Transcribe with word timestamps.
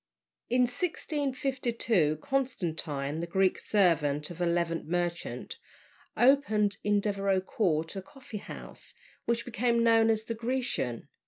In 0.49 0.61
1652 0.61 2.17
Constantine, 2.23 3.19
the 3.19 3.27
Greek 3.27 3.59
servant 3.59 4.31
of 4.31 4.41
a 4.41 4.47
Levant 4.47 4.87
merchant, 4.87 5.57
opened 6.17 6.77
in 6.83 6.99
Devereux 6.99 7.41
Court 7.41 7.95
a 7.95 8.01
coffee 8.01 8.37
house, 8.39 8.95
which 9.25 9.45
became 9.45 9.83
known 9.83 10.09
as 10.09 10.23
"The 10.23 10.33
Grecian." 10.33 11.07